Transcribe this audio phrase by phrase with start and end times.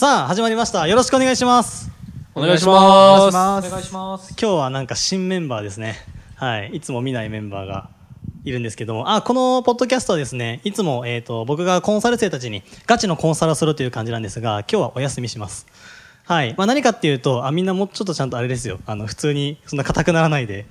[0.00, 0.88] さあ始まりました。
[0.88, 1.90] よろしくお願いします。
[2.34, 3.36] お願いします。
[3.36, 4.30] お願いします。
[4.30, 5.94] 今日はなんか新メンバーですね。
[6.36, 6.70] はい。
[6.76, 7.90] いつも見ないメンバーが
[8.44, 9.14] いるんですけども。
[9.14, 15.66] あこのポッドキャストはですねいつも、えー、と僕がコンサル生たちにガチのコンサルをするという感じなんですが今日はお休みします。
[16.24, 16.54] はい。
[16.56, 18.80] まあ、何かっていうとあみんなもうちょっとちゃんとあれですよ。
[18.86, 20.64] あの普通にそんな硬くならないで。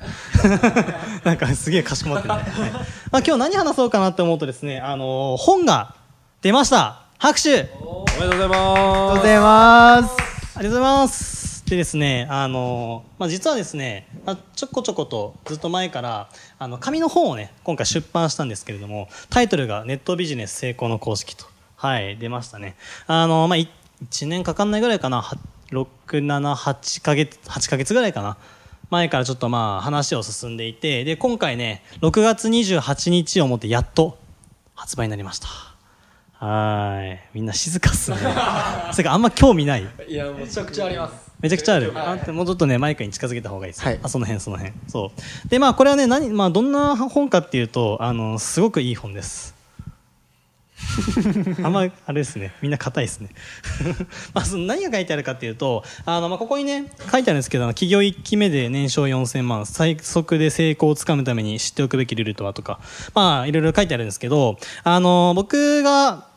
[1.24, 2.44] なんかすげえかしこまってね、はい。
[2.44, 2.84] まあ、
[3.20, 5.94] 今日何話そうかなって思うとですね、あのー本が
[6.42, 10.16] 出ました拍手おめでとうございます。
[10.56, 11.66] ありがとうございます。
[11.66, 21.46] でですね、あの、まあ、実はですね、まあ、ちょこちょことずっと前から、あの、紙の本をね、今回出版したんですけれども、タイトルがネットビジネス成功の公式と、
[21.76, 22.78] はい、出ましたね。
[23.06, 23.70] あの、まあ、い
[24.10, 25.36] 1年かかんないぐらいかな、は
[25.72, 25.88] 6、
[26.20, 28.38] 7、8ヶ月、8ヶ月ぐらいかな。
[28.92, 34.18] 前からちょっとまあ話を進んでいて、で、今回ね、6月28日をもってやっと
[34.74, 35.69] 発売になりました。
[36.40, 37.20] はーい。
[37.34, 38.18] みんな静かっすね。
[38.92, 39.86] それかあんま興味ない？
[39.98, 40.12] す。
[40.12, 41.30] いや、めちゃくちゃあります。
[41.42, 41.92] めちゃくちゃある。
[41.96, 43.84] あんたもうちょっとね、マイクに近づけた方がいいです。
[43.84, 44.74] はいあ、その辺、その辺。
[44.88, 45.12] そ
[45.46, 45.50] う。
[45.50, 49.60] で、まあ、これはね、何、まあ、どんな本かっていうと、あの、すごくいい本です。
[51.64, 52.54] あんま、あれですね。
[52.62, 53.30] みんな硬いですね。
[54.34, 62.80] まあ、その何が書いてあるかっていうと、あの、まあ、ここにね、書いてあるんですけど、企業1期目で年商4000万、最速で成功をつかむために知っておくべきルールとはとか、
[63.14, 66.29] まあ、いろいろ書いてあるんですけど、あの、僕が、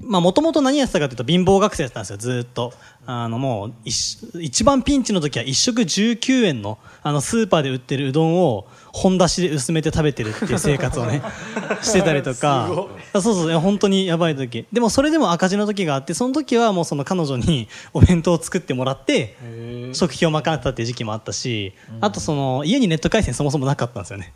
[0.00, 2.72] まあ、もともと何やってたかというと、貧乏学生やってたんですよ、ずーっと。
[3.04, 11.22] あの、もう、一一番ピンチの時は一食19円の、あの、スーパーで売ってるうどんを、本出しで薄めて食べてるっていう生活をね、
[11.82, 12.70] してたりとか。
[13.14, 14.66] そうそう、本当にやばい時。
[14.72, 19.36] でも、それでも赤字の時があって、その時はもうその彼女にお弁当を作ってもらって、
[19.94, 24.32] 食費を賄ってたっていう時期もあったし、あとその、家にネット回線そもそもなかったんですよね。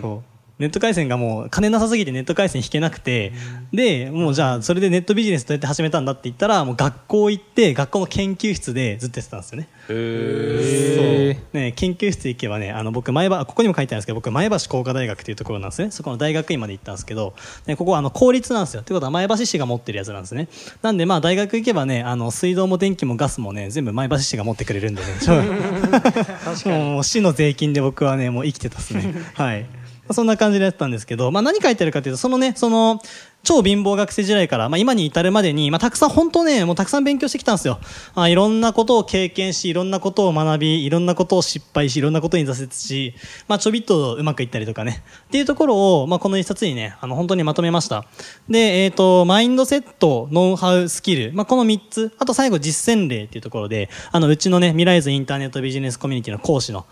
[0.00, 3.32] そうネット回線がもう金なさすぎてネット回線引けなくて、
[3.72, 9.68] でもうじゃあそれでネットビジネスどうやって始めたんだって言ったらもう学校行って学校の研究室でずっとやってたんですよね。
[9.88, 11.58] そう。
[11.58, 15.90] ね研究室行けばねあの僕前橋ここにも書いてあるんですけど僕前橋工科大学っていうところなんですね。
[15.90, 17.34] そこの大学院まで行ったんですけど、
[17.66, 18.82] ね、ここはあの公立なんですよ。
[18.82, 20.48] ってことは前橋市が持ってるやつなんですね。
[20.82, 25.08] なんでまあ大学行けばねあの水道も電気もガスもね全部前橋市が持ってくれるんでね。
[26.66, 29.14] もう市の税金で僕はねもう生きてたっすね。
[29.34, 29.62] はい。
[29.62, 33.00] まあそんな感じでやってたんですけど、まあ、何書いてるかというとそのねその
[33.44, 37.78] 超貧乏学生時代から、まあ、今に至るまでに、まあ、たくさん本当ねもうたくさん勉強してきたんですよ、
[38.14, 43.14] まあ、いろんなことを経験しいろんなことを学びいろんなことを失敗しいろんなことに挫折し、
[43.46, 45.04] まあ、ちょびっとうまくいったりとかね。
[45.26, 48.06] っていうところを、まあ、この一冊にねあの本当にまとめました。
[48.48, 56.86] で、えっとマインドセットノウハウスキル、まあ、この3つあと最後実践例っていうところであのうちのね未来図インターネットビジネスコミュニティの講師の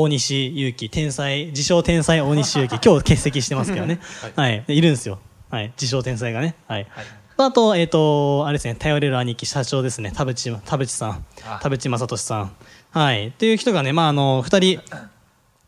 [0.00, 4.00] 大西祐樹天才自称天才大西祐樹今日欠席してますけどね。
[4.36, 4.80] はい、でい。
[4.80, 5.18] るんですよ。
[5.50, 5.72] はい。
[5.80, 6.54] 自称天才がね。
[6.66, 6.86] はい、
[7.36, 8.74] あとえっ、とあれですね。
[8.74, 10.12] 頼れる兄貴社長ですね。
[10.14, 11.24] 田淵田淵さん。
[11.60, 12.52] 田淵正俊さん。
[12.90, 13.28] はい。
[13.28, 14.98] っていう人がねまああの2人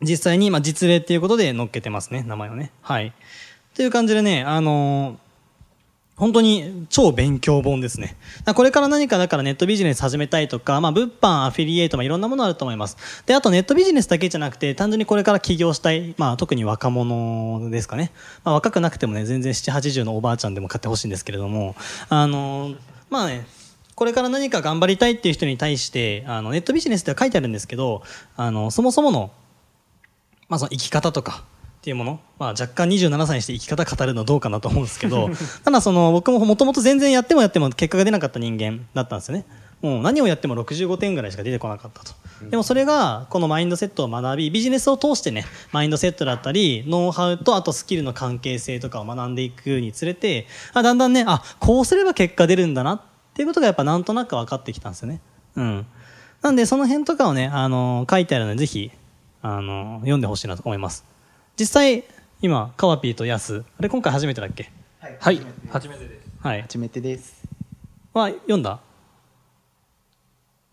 [0.02, 2.22] 実際にまあ実例っていうことで載っけてますね。
[2.26, 2.70] 名前をね。
[2.82, 3.06] はい。
[3.08, 3.12] っ
[3.74, 5.18] ていう感じでねあの
[6.18, 8.16] 本当に超勉強本ですね。
[8.54, 12.96] これから何かだからネットビジネス始めたいとか、まあ物販、アフィリエイト、まあいろんなものあると思います。
[13.24, 18.10] で、あとネットビジネスだけじゃなくて、単純にこれから起業したい、まあ特に若者ですかね。
[18.44, 21.76] まあ若くなくてもね、全然7、80のおばあちゃんでも買ってほしいんですけれども、
[22.08, 22.74] あの、
[23.10, 23.46] まあね、
[23.94, 28.02] これから何か頑張りたいっていう人に対して、あのネットビジネスって書いてあるんですけど、
[28.36, 29.30] あの、そもそもの
[30.48, 31.44] まあ、その生き方とか
[31.78, 35.30] っていうもの、まあ、若干27歳にして生き方語るのどうかなと思うんですけど
[35.64, 39.44] ただその僕ももともと全然やってもやっても結果が出なかった人間だったんですよね。
[39.80, 42.12] もう何をやっても65点ぐらいしか出てこなかったと。
[42.50, 53.00] でもそれがこのマインドセットを学びビジネスを通してねマインドセットだったりノウハウとあとスキルの関係性とかを学んでいくにつれてあだんだんねあこうすれば結果出るんだなっ
[53.34, 55.20] ていうことがやっぱなんとなく分かってきたんですよね。
[55.54, 55.86] うん。
[56.42, 58.92] なんでその辺とかをね、あの書いてあるのでぜひ
[59.42, 61.04] あの読んでほしいなと思います
[61.58, 62.04] 実際
[62.40, 63.64] 今カワピーとヤス。
[63.78, 64.70] あれ今回初めてだっけ？
[65.18, 65.40] はい、
[65.72, 66.28] 初めてです。
[66.40, 66.62] はい。
[66.62, 67.42] 初めてです。
[68.14, 68.78] は読んだ？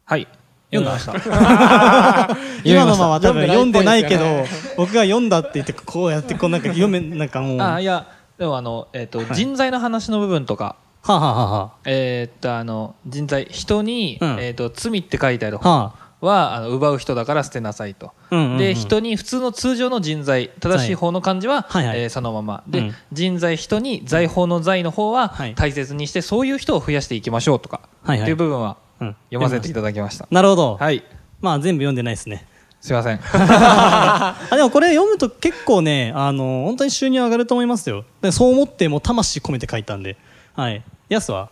[0.06, 0.28] はい、
[0.72, 0.92] 読んだ。
[0.94, 2.38] ました。
[2.64, 4.46] 今のまま多分読んでないけど
[4.78, 7.62] 僕が読んだって言ってこうやってこうなんか読めなんかもう。
[7.66, 9.28] あ、いや、でもあの、えっ、と、はい。
[9.34, 10.76] 人材の話の部分とか。
[11.02, 14.30] はあ、はあはえーっと、あの、人罪、人に、うん。
[14.40, 18.12] えーっと、罪って書いてあるはあ、は、あの奪う人だから捨てなさいと。
[18.32, 22.64] うんうんうんで、人に普通の通常の人罪、正しい方の漢字は、はいはいえーそのまま。
[22.68, 30.28] で、うん人罪、人に財宝の財の方ははい大切にして、そういう人を増やしていきましょうとか、はいはいっていう部分はうん読ませていただきました。
[30.32, 30.78] なるほど。
[30.78, 31.04] はい。
[31.42, 32.46] まあ全部読んでないですね。
[32.82, 33.20] すいません。
[33.24, 38.06] あでもこれ読むと結構ね、あの、本当に収入上がると思いますよ。
[38.22, 40.18] でそう思ってもう魂込めて書いたんで。
[40.56, 40.84] はい。
[41.10, 41.50] やすは？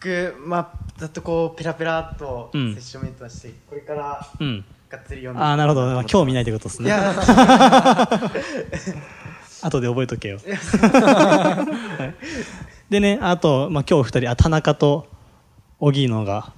[0.00, 4.64] 僕まあざっとこうペラペラっとセうんッションメントはして、これからうん。
[4.88, 5.86] がっつり読んでああ、なるほど。
[5.86, 6.86] まあ興味ないってことですね。
[6.88, 7.12] いや
[9.62, 10.38] 後で覚えとけよ。
[10.46, 12.24] はい
[12.90, 15.08] でね、あと、まあ、今日二人、あ、田中と
[15.78, 16.54] 荻野が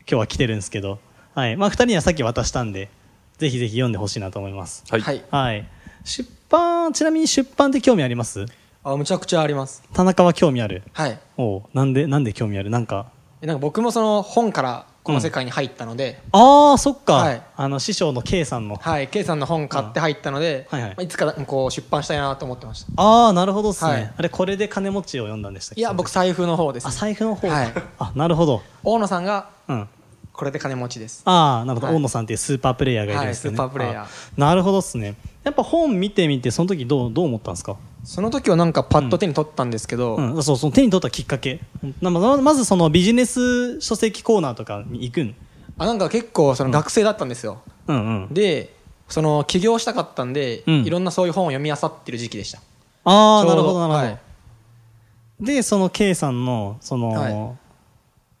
[0.00, 0.98] 今日は来てるんですけど、
[1.34, 1.56] はい。
[1.58, 2.88] まあ、二人にはさっき渡したんで、
[3.36, 4.82] ぜひぜひ読んでほしいなと思います。
[4.88, 5.00] はい。
[5.02, 5.68] はいはい。
[6.04, 8.46] 出版、ちなみに出版って興味あります？
[8.86, 10.82] あむちゃくちゃあります田中は興味ある？
[10.92, 12.68] はいおうなんで、なんで興味ある？
[12.68, 13.06] なんか。
[13.40, 17.14] えなんか僕もその本からこの世界に入ったので、ああ、そっか。
[17.14, 18.76] はいあの、師匠の K さんの。
[18.76, 23.90] はい K さんの本買って入ったので、うんはいはいまあ、いつかこう出版したいなと思ってましたああ、なるほどですね。
[23.90, 25.80] はいあれ、これで金持ちを読んだんでしたっけ？
[25.80, 27.48] いや僕財布の方ですあ、財布の方。
[27.48, 28.62] はいあ、なるほど。
[28.82, 29.88] 大野さんがうん。
[30.34, 31.86] これで金持ちですああ、なるほど。
[31.86, 33.58] はい大野さんっていうスーパープレイヤーがいるんですよね。
[33.58, 35.14] はいスーパープレイヤーあなるほどですね。
[35.44, 37.76] やっぱ本見てみて、その時どう、どう思ったんですか？
[38.02, 41.60] その時はなんかパッと手に取ったんですけど、うん、そう、その手に取ったきっかけ。
[42.02, 45.34] なままずそのビジネス書籍コーナーとかに行くん？
[45.78, 48.34] あなんか結構その学生だったんですよ、うんうん。
[48.34, 48.74] で
[49.08, 52.58] その起業したかったんで、うんいろんなそういう本を読み漁ってる時期でした
[53.04, 54.04] ああ、なるほど、なるほど。
[54.06, 54.18] はい
[55.40, 57.63] で、その K さんの、その、はい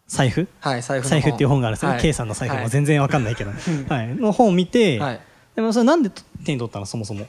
[0.06, 0.48] 財布？
[0.60, 1.94] はい財布の財布っていう本があるんですよね。
[1.94, 3.50] はい K さんの財布はいも全然わかんないけど。
[3.88, 4.08] はい。
[4.14, 5.20] の本を見て、はい
[5.56, 6.10] でもそれなんで
[6.44, 6.86] 手に取ったの？
[6.86, 7.26] そもそも。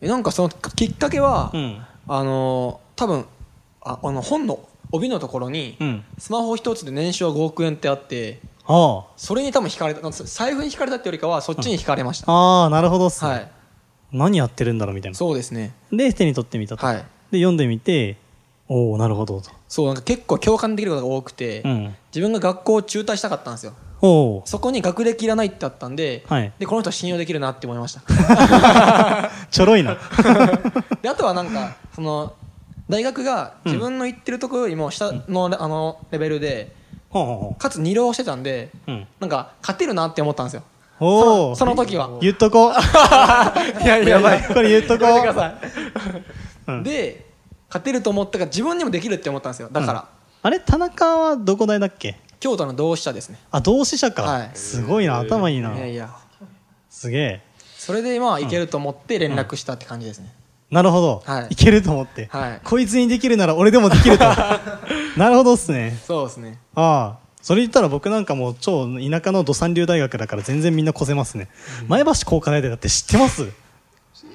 [0.00, 1.78] えなんかそのきっかけは、うん。
[2.08, 3.24] あのー多分
[3.82, 4.60] ああの本の
[4.92, 6.04] 帯のところに、うん。
[6.18, 12.62] スマホ一つで年商5億円ってあってあそれに多分惹かれた財布に惹かれたってよりかはそっちに惹かれました、あ。
[12.62, 13.30] ああ、なるほどっすね。
[13.30, 13.50] はい
[14.12, 15.18] 何やってるんだろうみたいな。
[15.18, 16.86] そうですねで、手に取ってみたと。
[16.86, 16.96] はい
[17.32, 18.16] で、読んでみて、
[18.68, 19.50] おおなるほどと。
[19.68, 21.94] そうなんか結構共感できることが多くて、うん。
[22.14, 23.72] 自分が学校を中退したかったんですよ
[24.44, 29.96] そこに学歴いらないってあったんで,、はいでこの人信用できるなって思いました ちょろいな。
[31.02, 32.34] であとはなんかその
[32.88, 36.72] 大学が自分の行ってるところよりも下の,、あのレベルで
[37.10, 38.92] ほうかつ二浪してたんでう。
[38.92, 39.06] うん。
[39.20, 40.62] なんか勝てるなって思ったんですよ
[41.00, 42.72] その時は言っとこう。
[43.82, 45.06] いやいやばいこれ言っとこ
[46.66, 46.82] う。
[46.84, 47.23] で
[47.74, 50.08] 勝てると思ったから自分にもできるって思ったんですよだから、
[50.42, 52.20] あれ、田中はどこ大だっけ？
[52.38, 54.22] 京都の同志社ですねあ、同志社か。
[54.22, 55.74] はいすごいな、頭いいな。
[55.76, 56.10] いやいや
[56.88, 57.42] すげえ。
[57.76, 60.32] それでまあいけると思って連絡したって感じですね、
[60.70, 61.22] なるほど。
[61.26, 62.28] はいいけると思って。
[62.30, 64.24] はいこいつにできるなら俺でもできると。
[65.18, 65.98] なるほどっすね。
[66.06, 67.24] そうですねああ。
[67.42, 71.48] それ言ったら僕なんかもう超田舎の土三流大学だから全然みんな越せますね。
[71.88, 73.48] 前橋工科大学だって知ってます？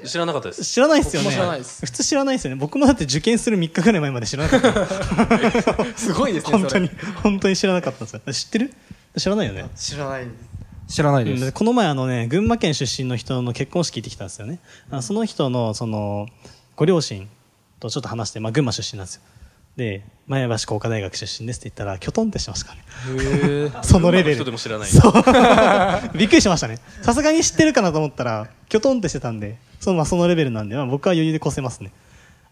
[0.05, 0.65] 知らなかったです。
[0.65, 1.29] 知らないっすよね。
[1.29, 2.55] 僕も知らないです普通知らないっすよね。
[2.59, 5.85] 僕もだって受験する3日ぐらい前まで知らなかった。
[5.97, 6.89] すごいですね本当に
[7.23, 8.21] 本当に知らなかったんですよ。
[8.33, 8.73] 知ってる？
[9.17, 9.65] 知らないよね。
[9.75, 11.45] 知らないです知らないです。
[11.45, 14.59] うんこの前あのね群馬県出身の人の結婚式行ってきたんですよね
[14.89, 16.27] あその人のその
[16.75, 17.27] ご両親
[17.79, 19.21] とちょっと話して、まあ、群馬出身なんですよ
[19.75, 22.75] で前橋工科大学出身ですって言ったらきょとんってしましたか
[23.07, 24.89] らね そのレベル人でも知らない。
[24.89, 25.13] そう
[26.17, 31.91] びっくりしましたねさすがに知ってるかなと思ったらきょとんってしてたんでその,、まあ、そのレベルなんで、まあ、僕は余裕で越せますね。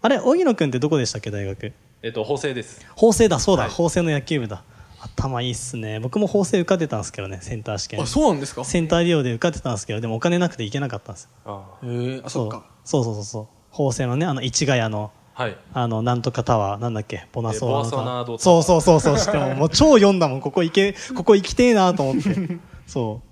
[0.01, 1.73] あれ荻野君ってどこでしたっけ大学？
[2.03, 2.85] えっと、法政です。
[2.95, 3.71] 法政だそうだ、はい。
[3.71, 4.63] 法政の野球部だ。
[4.99, 5.99] 頭いいっすね。
[5.99, 8.01] 僕も法政受かってたんですけどねセンター試験。
[8.01, 8.61] あそうなんですか？
[8.61, 11.29] へセンター利用で受かってたんですけどでもお金なくて行けなかったんですよ。
[11.45, 12.65] あえあそっか。
[12.83, 13.03] そう。
[13.03, 15.57] そうそうそう法政のねあの市ヶ谷のはい。
[15.73, 17.27] あのなんとかタワーなんだっけ？
[17.31, 20.41] ボナソワのえボナソナードタそうそうそうそうしてももう超読んだもん。
[20.41, 22.57] ここ行けここ行きてえなと思って。
[22.87, 23.27] そう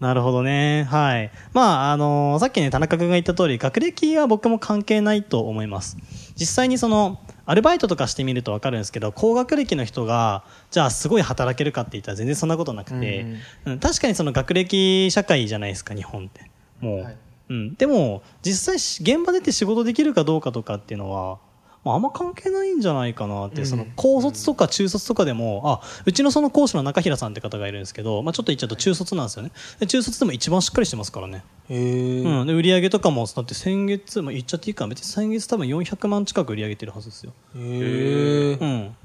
[0.00, 0.84] なるほどね。
[0.84, 1.30] はい。
[1.52, 5.98] まああのさっきね田中君が言った通り学歴は僕も関係ないと思います。
[6.36, 13.26] 実際にそのアルバイトとかしてみると分かるんですけど高学歴の人がじゃあすごい働けるかって言ったら全然そんなことなくて、
[13.66, 16.50] うん確かにその学歴社会じゃないですか日本って。
[16.80, 17.16] もう、はい。
[17.50, 21.38] うん、でも実際し現場出て仕事できるかどうかとかっていうのは、
[21.84, 29.50] まあ、あんま関係ないんじゃないかなって、その高卒とか中卒とかでもあうちのその講師の中平さんって方がいるんですけど、まあ、ちょっと言っちゃうと中卒なんですよね。
[29.78, 37.32] で中卒でも一番しっかりしてますからね、うん、で売り上げとかもだって先月、まあ、言っちゃっていいか別に先月多分400万近く売り上げてるはずですよ。
[37.56, 38.96] へえうん、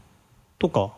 [0.60, 0.94] とか、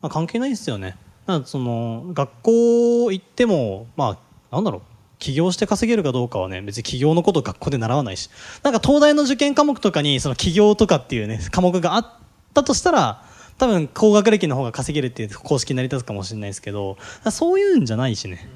[0.00, 0.96] まあ、関係ないですよね。
[1.26, 4.16] なんかその学校行っても、ま
[4.50, 4.82] あ、なんだろう、
[5.18, 8.30] 起業して稼げるかどうかはね、別に起業のことを学校で習わないし、
[8.62, 12.06] なんか東大の受験科目とかに、その起業とかっていうね、科目があっ
[12.54, 13.24] たとしたら、
[13.58, 16.96] 多分高学歴の方が稼げるっていう公式に成り立つかもしれないですけど
[17.32, 18.48] そういうんじゃないしね、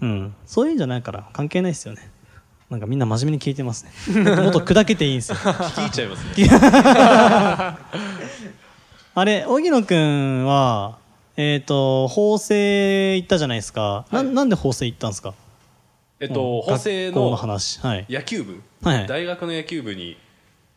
[0.00, 2.10] うん、そういうんじゃないから関係ないですよね。
[2.68, 4.22] なんかみんな真面目に聞いてますね。
[4.42, 5.36] もっと砕けていいんですよ。
[5.36, 6.30] 聞き入っちゃいますね。
[9.14, 10.98] あれ荻野くんは
[11.36, 15.32] えっ、と法政行ったじゃないですか、ななんで法政行ったんですか？
[16.20, 16.62] えっとうん。
[16.62, 17.80] 法政学校のの話。
[17.80, 18.06] はい。
[18.08, 20.16] 野球部、大学の野球部に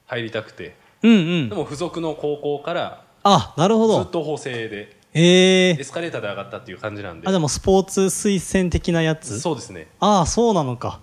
[0.05, 0.75] 入りたくて。
[1.03, 1.49] うんうん。
[1.49, 4.03] でも付属の高校からあなるほど。
[4.03, 7.27] ずっと法政でええエスカレーターで上がったっていう感じなんで。
[7.27, 9.39] あでもスポーツ推薦的なやつ？
[9.39, 9.87] そうですね。
[9.99, 11.01] ああそうなのか。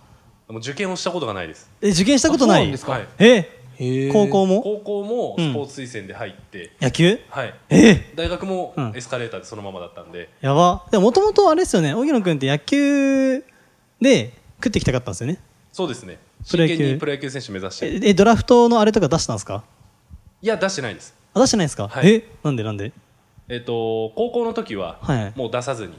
[0.48, 1.70] もう受験をしたことがないです。
[1.80, 2.70] え受験したことない？
[2.70, 2.92] ですか？
[2.92, 3.06] はい。
[3.18, 4.10] え？
[4.12, 4.62] 高校も？
[4.62, 7.18] 高校もスポーツ推薦で入って、野球？
[7.28, 7.54] はい。
[7.70, 8.12] え？
[8.16, 8.92] 大学もうん。
[8.96, 10.86] エスカレーターでそのままだったんで、やば。
[10.90, 11.94] でももともとあれですよね。
[11.94, 13.44] 荻野くんって野球
[14.00, 15.38] で食ってきたかったんですよね。
[15.72, 16.18] そうですね。
[16.50, 17.86] プロ野プロ野球選手目指して。
[17.86, 19.62] ええドラフトのあれとか出したんですか？
[20.42, 21.14] いや出してないんです。
[21.34, 22.08] あ出してないですか、はい。
[22.08, 22.92] えなんでなんで？
[23.48, 25.32] えっと高校の時ははい。
[25.36, 25.92] もう出さずに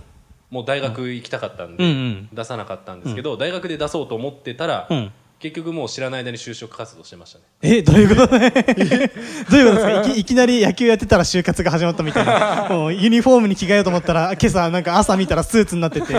[0.50, 2.30] もう大学行きたかったんで、うんうん。
[2.34, 7.46] 出さなかったんですけど、大学で出そうと思ってたら、うん結局もう知らない間に就職活動してましたね。
[7.64, 8.52] えどういうことね？
[8.52, 10.02] どういうことですか？
[10.04, 12.68] いきいきなり野球やってたら就活が始まったみたいな。
[12.70, 16.14] もうユニフォームに着替えようと思ったら今朝なんか朝見たらスーツになってて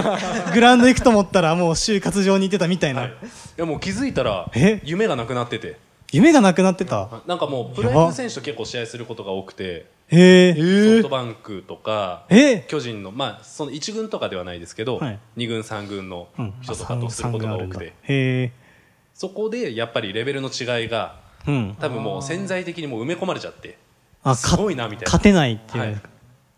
[0.52, 3.10] グラウンド行くと思ったらもう就活場に行ってたみたいな、はい。
[3.10, 3.14] い
[3.56, 4.80] やもう気づいたらえ？
[4.84, 5.76] 夢がなくなってて。
[6.10, 7.22] 夢がなくなってた？
[7.26, 10.54] なんかもうプロ野球選手と結構試合することが多くてへえ。
[10.54, 10.60] ソ
[10.96, 12.64] フトバンクとかえ？
[12.68, 15.18] 巨人のまあその1軍とかではないですけど、はい。
[15.38, 18.52] 2軍3軍のうん人とかとすることが多くて、へえ
[19.22, 21.76] そこでやっぱりレベルの違いがうん。
[21.80, 23.78] 多分もう潜在的にもう埋め込まれちゃって
[24.24, 25.04] あすごいなみたいな。
[25.06, 26.02] 勝てないっていう、はい。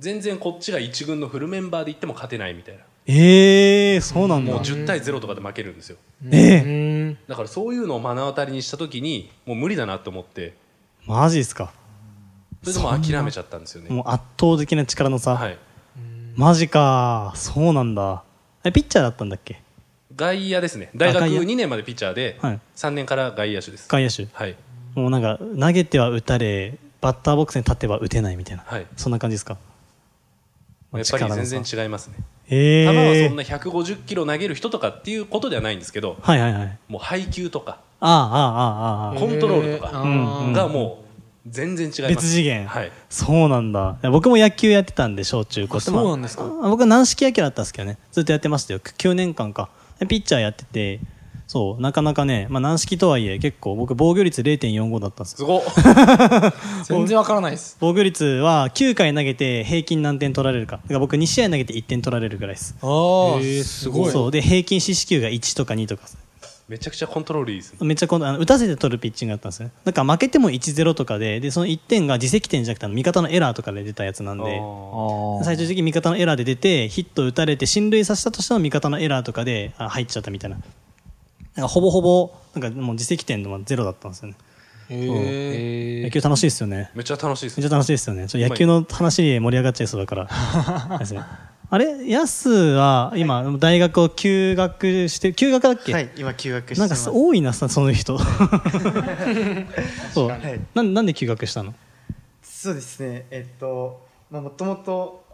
[0.01, 2.81] 全然こっちが1軍のフルメンバーでいっても勝てないみたいな。
[3.07, 4.53] ええそうなんだ。
[4.53, 5.99] もう10対0とかで負けるんですよ。
[6.31, 7.19] えうーん。
[7.29, 10.55] だからそういうのを目の当たりにした時にもう無理だなと思って。
[11.07, 11.71] マジですか。
[12.63, 13.91] それでもう諦めちゃったんですよね。
[13.91, 15.59] もう圧倒的な力の差、はい。
[16.35, 17.33] マジか。
[17.37, 18.25] そうなんだ。
[18.65, 19.63] えピッチャーだったんだっけ？
[20.17, 20.91] 外野ですね。
[20.95, 23.89] 大学2年までピッチャーで、は、3年から外野手です。
[23.89, 24.27] 外野手。
[24.33, 24.57] はい。
[24.95, 29.59] もうなんか投げては打たれバッターボックスに立てば打てないみたいな、はい、そんな感じですか？
[30.93, 32.15] まあやっぱり全然違いますね、
[32.49, 39.91] えー、球はそんな150キロ投げる人とかっていうことではないんですけど、はいはいはい、もう配球とかああああああコントロールとか
[40.53, 42.03] がもう全然違います。
[42.15, 43.99] 別次元、はい、そうなんだ。
[44.13, 46.45] 僕も野球やってたんで小中高そうなんですか？
[46.45, 47.99] 僕は軟式野球だったんですけどね。
[48.13, 48.79] ずっとやってましたよ。
[48.79, 49.71] 9年間か。
[50.01, 51.01] ピッチャーやってて
[51.47, 55.37] そうなかなかね、まあ、軟式とはいえ結構僕防御率0.45だったんですよ。
[55.39, 55.63] すごっ。
[56.89, 57.77] 全然わからないです。
[57.81, 60.77] 防御率は9回投げて平均何点取られるか。
[60.77, 62.75] だから僕2試合投げて1点取られるぐらいです。
[62.81, 64.11] ああすすごい。
[64.11, 66.09] そうで平均四死球が1とか2とか
[66.67, 67.79] めちゃくちゃコントロールいいですね。
[67.83, 69.71] めっちゃこのあの打たせて取るピッチングだったんですね。
[69.85, 74.61] だから負けても1-0とかででその1点が自責点じゃなくて味方のエラーとかで出たやつなんで
[75.45, 80.57] 最終的に味方のエラーで出てヒット打たれて進塁させたとしても味方のエラーとかであ入っちゃったみたいな。
[81.55, 84.37] なんかほぼほぼなんかもう自責点のゼロだったんですよね。
[84.89, 86.91] へ野球楽しいですよね。
[86.95, 88.27] めっちゃ楽しいですめっちゃ楽しいですよね。
[88.27, 90.99] ちょ野球の話で盛り上がっちゃいそうだから。
[90.99, 91.23] ですね
[91.75, 92.09] あれ？
[92.09, 98.17] ヤスは今大学を休学して休学だっけ、はい今休学してなんか多いなさその人。
[100.15, 100.29] そう。
[100.29, 100.61] はい。
[100.73, 101.75] なんなんで休学したの？
[102.45, 103.27] そうですね。
[103.33, 105.25] えっとまあもともと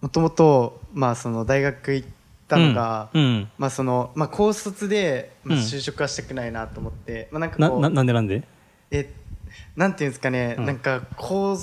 [0.00, 2.08] もともとまあその大学行っ
[2.48, 3.22] たのが、うん。
[3.22, 3.50] うん。
[3.58, 5.64] まあそのまあ高卒で、まあ、うん。
[5.64, 8.42] 就職はしたくないなと思って、まあなんかななこうなんでなんで？
[8.90, 9.12] え
[9.76, 10.64] なんていうんですかね、うん。
[10.64, 11.58] なんか高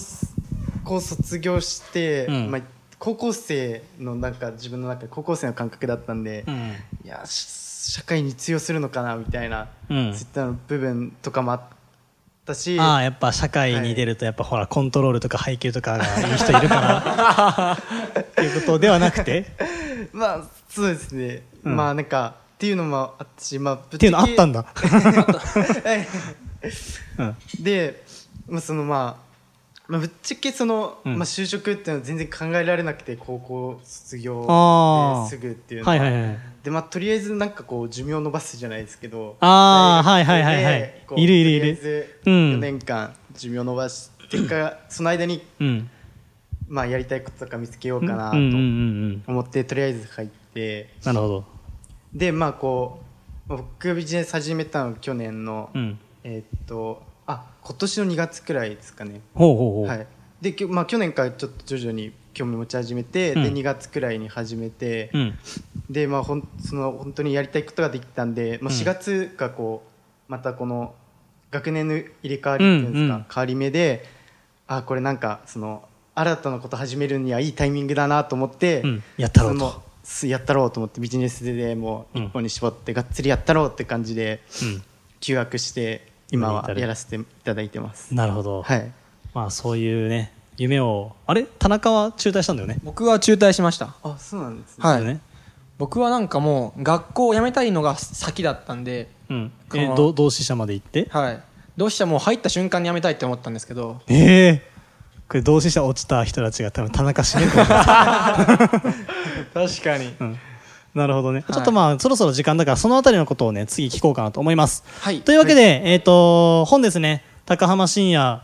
[0.83, 2.51] 高卒業して、うん。
[2.51, 2.61] まあ
[3.01, 6.75] 高校生のなんか自分の中で高校生の感覚だったんで、うん。
[7.03, 10.13] いやし社会に通用するのかなみたいな、うん。
[10.13, 11.61] そういったの部分とかもあっ
[12.45, 17.73] たしああやっぱ社会に出るとやっぱほらコントロールとか配球とかがいい人いるから
[18.21, 19.47] っていうことではなくて？
[20.13, 21.75] まあそうですね、うん。
[21.75, 24.61] まあなんかっていうのもあったしまあぶっていうのあったんだ。
[24.61, 24.73] だ、
[27.17, 28.03] うん、で、
[28.47, 29.30] まあそのまあ
[29.91, 31.17] まあ、ぶっちゃけその、うん。
[31.17, 34.39] まあ、就職っていうのは全然考えられなくて高校卒業
[35.25, 35.95] ですぐっていうのは。
[35.97, 36.37] いはいはい。
[36.63, 39.35] でまあとりあえずなんかこう寿命を伸ばすじゃないですけど。
[39.41, 40.93] あー大学はいはいはいはい。
[41.17, 41.59] いるいるいる。
[41.59, 45.89] とりあえずうん4年間寿命を伸ばしてからその間にうん。
[46.69, 49.23] まあやりたいこととか見つけようかなとうんうんうんうん。
[49.27, 50.93] 思ってとりあえず入って。
[51.03, 51.45] なるほど。
[52.13, 53.01] でまあこ
[53.47, 55.99] うまあ僕がビジネス始めたのは去年の、うん。
[56.23, 57.10] えーっとあ
[57.63, 59.21] 今年の2月くらいですかね。
[59.33, 60.07] ほうほうほう、はい。
[60.41, 63.43] でまあ、去年からちょっと徐々に興味持ち始めて、うん。
[63.43, 65.37] で2月くらいに始めて、うん。
[65.89, 68.79] でまあほんその本当にやりたいことができたんで、まあ、うん。
[68.79, 69.83] 4月がこ
[70.27, 70.95] うまたこの
[71.51, 73.25] 学年の入れ替わりっていうんですか、うんうん。
[73.31, 74.05] 変わり目で
[74.67, 75.83] あこれなんかその
[76.15, 79.03] 新たなこと始めるにはいいタイミングだなと思って、うん。
[79.17, 79.81] やったろうと。
[80.23, 84.83] やったろうと思ってビジネスでもううん一本に絞ってがっつりやったろうって感じでうん。
[85.19, 88.13] 休学して今はやらせていただいてます。
[88.15, 88.91] なるほど、はい。
[89.33, 91.43] まあそういうね夢をあれ？
[91.43, 92.79] 田中は中退したんだよね。
[92.83, 93.95] 僕は中退しました。
[94.03, 94.87] あそうなんですね。
[94.87, 95.03] はい。
[95.03, 95.19] ね。
[95.77, 99.51] 僕はなんかもう学校を辞めたいのが先だったんでうん。
[99.73, 101.07] えど同志社まで行って？
[101.09, 101.41] はい。
[101.77, 104.01] どうしても入った瞬間に辞めたいって思ったんですけど。
[104.07, 104.71] ええ
[105.27, 107.67] これ同志社落ちた人たちが多分田中死ねと思う。
[109.53, 110.13] 確かに。
[110.19, 110.37] うん
[110.93, 114.83] なるほどね、ちょっとまあそろそろ時間だからそのあたりのことをね次聞こうかなと思います。
[114.99, 115.21] はい。
[115.21, 118.41] というわけで、えっ、と本ですね高浜深也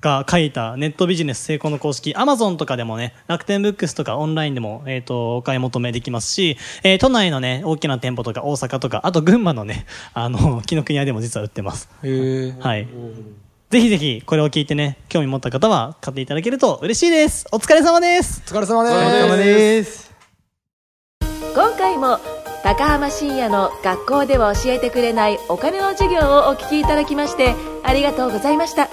[0.00, 11.88] が書いたネットビジネス成功の公式、アマゾンとかでもね、楽天ブックスとかオンラインでも、えっ、と、お買い求めできますし、えー都内のね、大きな店舗とか大阪とか、あと群馬のね、 あの、紀ノ国屋でも実は売ってます。
[12.02, 12.88] へえはい。
[13.68, 17.46] ぜひぜひ、これを聞いてね、興味持った方は買っていただけると嬉しいです。
[17.52, 18.42] お疲れ様です。
[18.46, 18.96] お疲れ様です。
[18.96, 20.09] お疲れ様です
[21.54, 22.18] 今回も
[22.62, 28.88] 高浜深也の学校では教えてくれないお金の授業をお聞きいただきましてありがとうございました。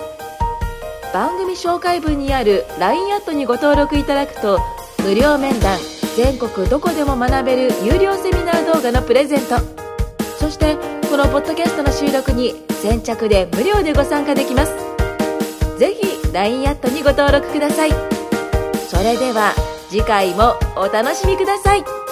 [1.14, 4.60] 番組紹介文にある LINE アットにご登録いただくと
[5.04, 5.80] 無料面談
[6.16, 9.58] 全国どこでも学べる有料セミナー動画のプレゼント。
[10.40, 10.78] そして
[11.10, 14.74] このポッドキャストの収録に先着で無料でご参加できます。
[15.78, 17.92] ぜひ LINE アットにご登録ください。
[18.90, 19.54] それでは
[19.90, 22.07] 次回もお楽しみください。